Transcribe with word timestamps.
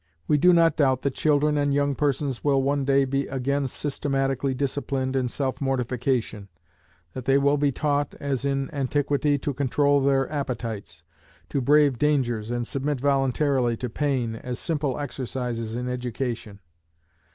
We 0.27 0.39
do 0.39 0.51
not 0.51 0.77
doubt 0.77 1.01
that 1.01 1.13
children 1.13 1.59
and 1.59 1.75
young 1.75 1.93
persons 1.93 2.43
will 2.43 2.63
one 2.63 2.85
day 2.85 3.05
be 3.05 3.27
again 3.27 3.67
systematically 3.67 4.55
disciplined 4.55 5.15
in 5.15 5.27
self 5.29 5.61
mortification; 5.61 6.49
that 7.13 7.25
they 7.25 7.37
will 7.37 7.57
be 7.57 7.71
taught, 7.71 8.15
as 8.19 8.43
in 8.43 8.67
antiquity, 8.73 9.37
to 9.37 9.53
control 9.53 10.01
their 10.01 10.27
appetites, 10.31 11.03
to 11.49 11.61
brave 11.61 11.99
dangers, 11.99 12.49
and 12.49 12.65
submit 12.65 12.99
voluntarily 12.99 13.77
to 13.77 13.89
pain, 13.91 14.35
as 14.35 14.57
simple 14.57 14.97
exercises 14.99 15.75
in 15.75 15.87
education. 15.87 16.61